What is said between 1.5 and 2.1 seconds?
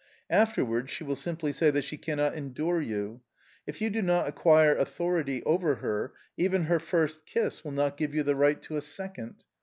say that she